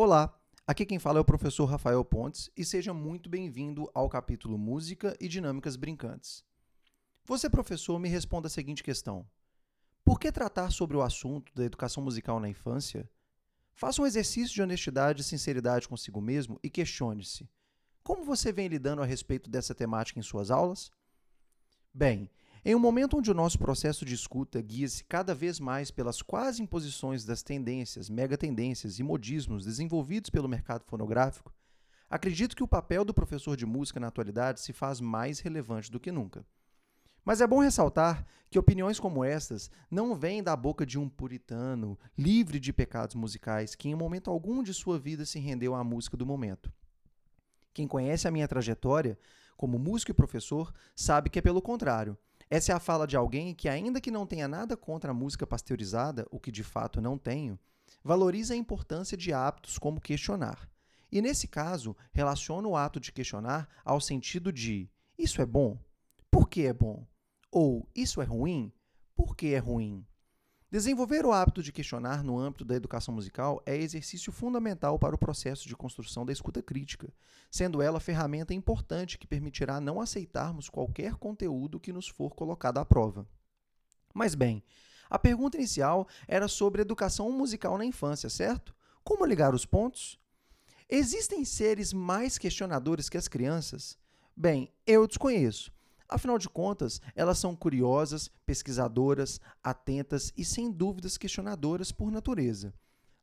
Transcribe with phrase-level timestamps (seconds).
[0.00, 0.32] Olá,
[0.64, 5.16] aqui quem fala é o professor Rafael Pontes e seja muito bem-vindo ao capítulo Música
[5.18, 6.44] e Dinâmicas Brincantes.
[7.24, 9.26] Você, professor, me responda a seguinte questão:
[10.04, 13.10] Por que tratar sobre o assunto da educação musical na infância?
[13.74, 17.50] Faça um exercício de honestidade e sinceridade consigo mesmo e questione-se:
[18.04, 20.92] Como você vem lidando a respeito dessa temática em suas aulas?
[21.92, 22.30] Bem,
[22.64, 26.62] em um momento onde o nosso processo de escuta guia-se cada vez mais pelas quase
[26.62, 31.52] imposições das tendências, megatendências e modismos desenvolvidos pelo mercado fonográfico,
[32.10, 36.00] acredito que o papel do professor de música na atualidade se faz mais relevante do
[36.00, 36.44] que nunca.
[37.24, 41.98] Mas é bom ressaltar que opiniões como estas não vêm da boca de um puritano,
[42.16, 46.16] livre de pecados musicais, que em momento algum de sua vida se rendeu à música
[46.16, 46.72] do momento.
[47.74, 49.18] Quem conhece a minha trajetória
[49.56, 52.16] como músico e professor sabe que é pelo contrário.
[52.50, 55.46] Essa é a fala de alguém que, ainda que não tenha nada contra a música
[55.46, 57.58] pasteurizada, o que de fato não tenho,
[58.02, 60.68] valoriza a importância de hábitos como questionar.
[61.10, 65.78] E nesse caso, relaciona o ato de questionar ao sentido de: isso é bom?
[66.30, 67.06] Por que é bom?
[67.50, 68.72] Ou isso é ruim?
[69.14, 70.06] Por que é ruim?
[70.70, 75.18] Desenvolver o hábito de questionar no âmbito da educação musical é exercício fundamental para o
[75.18, 77.10] processo de construção da escuta crítica,
[77.50, 82.84] sendo ela ferramenta importante que permitirá não aceitarmos qualquer conteúdo que nos for colocado à
[82.84, 83.26] prova.
[84.12, 84.62] Mas bem,
[85.08, 88.76] a pergunta inicial era sobre educação musical na infância, certo?
[89.02, 90.20] Como ligar os pontos?
[90.86, 93.96] Existem seres mais questionadores que as crianças?
[94.36, 95.72] Bem, eu desconheço.
[96.08, 102.72] Afinal de contas, elas são curiosas, pesquisadoras, atentas e sem dúvidas questionadoras por natureza.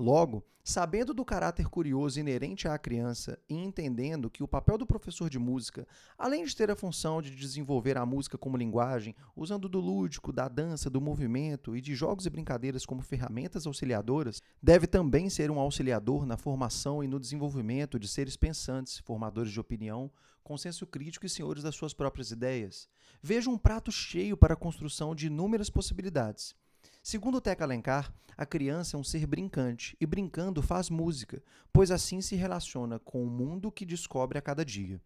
[0.00, 5.28] Logo, sabendo do caráter curioso inerente à criança e entendendo que o papel do professor
[5.28, 9.78] de música, além de ter a função de desenvolver a música como linguagem, usando do
[9.78, 15.28] lúdico, da dança, do movimento e de jogos e brincadeiras como ferramentas auxiliadoras, deve também
[15.28, 20.10] ser um auxiliador na formação e no desenvolvimento de seres pensantes, formadores de opinião,
[20.42, 22.88] com senso crítico e senhores das suas próprias ideias.
[23.22, 26.54] Veja um prato cheio para a construção de inúmeras possibilidades.
[27.02, 32.20] Segundo Teca Alencar, a criança é um ser brincante e brincando faz música, pois assim
[32.20, 35.00] se relaciona com o mundo que descobre a cada dia.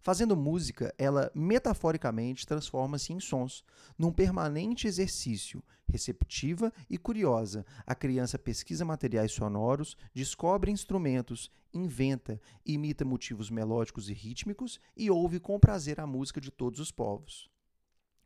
[0.00, 3.64] Fazendo música, ela metaforicamente transforma-se em sons,
[3.98, 7.66] num permanente exercício, receptiva e curiosa.
[7.84, 15.40] A criança pesquisa materiais sonoros, descobre instrumentos, inventa, imita motivos melódicos e rítmicos e ouve
[15.40, 17.50] com prazer a música de todos os povos.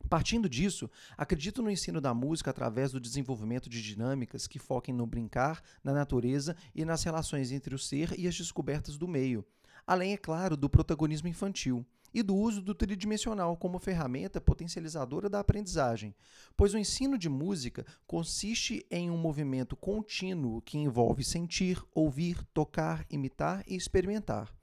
[0.08, 5.06] Partindo disso, acredito no ensino da música através do desenvolvimento de dinâmicas que foquem no
[5.06, 9.44] brincar, na natureza e nas relações entre o ser e as descobertas do meio,
[9.86, 15.40] além, é claro, do protagonismo infantil e do uso do tridimensional como ferramenta potencializadora da
[15.40, 16.14] aprendizagem,
[16.56, 23.04] pois o ensino de música consiste em um movimento contínuo que envolve sentir, ouvir, tocar,
[23.10, 24.54] imitar e experimentar.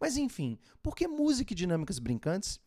[0.00, 2.58] Mas enfim, por que música e dinâmicas brincantes?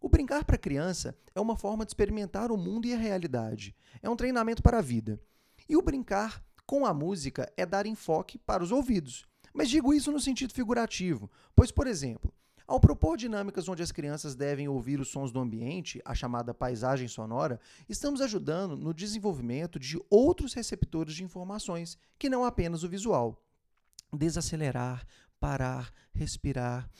[0.00, 3.74] O brincar para a criança é uma forma de experimentar o mundo e a realidade.
[4.02, 5.20] É um treinamento para a vida.
[5.68, 9.24] E o brincar com a música é dar enfoque para os ouvidos.
[9.54, 12.32] Mas digo isso no sentido figurativo, pois, por exemplo,
[12.66, 17.06] ao propor dinâmicas onde as crianças devem ouvir os sons do ambiente, a chamada paisagem
[17.06, 23.40] sonora, estamos ajudando no desenvolvimento de outros receptores de informações, que não apenas o visual.
[24.12, 25.06] Desacelerar,
[25.38, 26.90] parar, respirar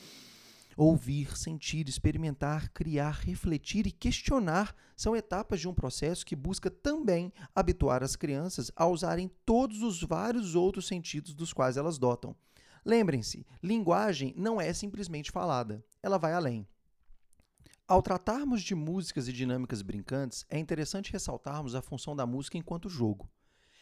[0.77, 7.33] Ouvir, sentir, experimentar, criar, refletir e questionar são etapas de um processo que busca também
[7.55, 12.37] habituar as crianças a usarem todos os vários outros sentidos dos quais elas dotam.
[12.85, 16.69] Lembrem-se, linguagem não é simplesmente falada, ela vai além.
[17.89, 22.91] Ao tratarmos de músicas e dinâmicas brincantes, é interessante ressaltarmos a função da música enquanto
[22.91, 23.31] jogo.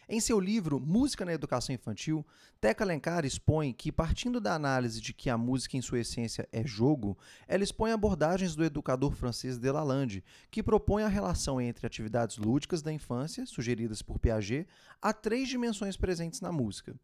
[0.07, 2.27] Em seu livro Música na Educação Infantil,
[2.61, 6.67] Teca Alencar expõe que, partindo da análise de que a música em sua essência é
[6.67, 7.17] jogo,
[7.49, 12.93] ela expõe abordagens do educador francês Delalande, que propõe a relação entre atividades lúdicas da
[12.93, 14.69] infância, sugeridas por Piaget,
[15.01, 16.95] a três dimensões presentes na música.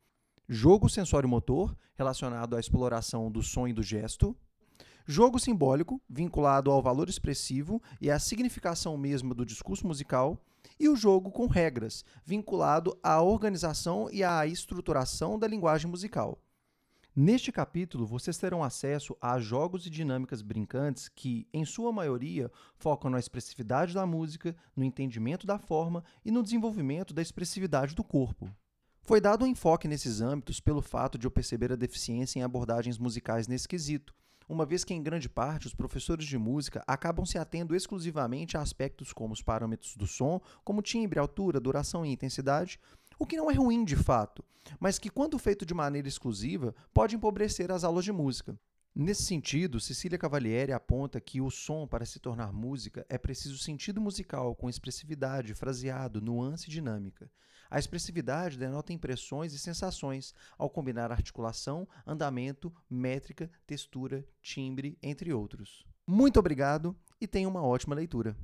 [0.47, 4.36] Jogo sensório-motor, relacionado à exploração do som e do gesto,
[5.10, 10.41] jogo simbólico, vinculado ao valor expressivo e à significação mesma do discurso musical,
[10.78, 16.41] e o jogo com regras, vinculado à organização e à estruturação da linguagem musical.
[17.15, 23.10] Neste capítulo, vocês terão acesso a jogos e dinâmicas brincantes que, em sua maioria, focam
[23.10, 28.48] na expressividade da música, no entendimento da forma e no desenvolvimento da expressividade do corpo.
[29.03, 32.97] Foi dado um enfoque nesses âmbitos pelo fato de eu perceber a deficiência em abordagens
[32.97, 34.15] musicais nesse quesito,
[34.50, 38.60] uma vez que, em grande parte, os professores de música acabam se atendo exclusivamente a
[38.60, 42.80] aspectos como os parâmetros do som, como timbre, altura, duração e intensidade,
[43.16, 44.44] o que não é ruim de fato,
[44.80, 48.58] mas que, quando feito de maneira exclusiva, pode empobrecer as aulas de música.
[48.92, 54.00] Nesse sentido, Cecília Cavalieri aponta que o som, para se tornar música, é preciso sentido
[54.00, 57.30] musical com expressividade, fraseado, nuance e dinâmica.
[57.71, 65.87] A expressividade denota impressões e sensações, ao combinar articulação, andamento, métrica, textura, timbre, entre outros.
[66.05, 68.37] Muito obrigado e tenha uma ótima leitura.